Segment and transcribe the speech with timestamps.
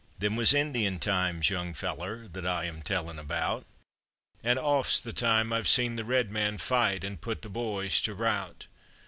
[0.17, 3.67] Them was Indian times, young feller, that I am telling about;
[4.43, 8.15] An' oft's the time I've seen the red man fight an' put the boys to
[8.15, 8.65] rout.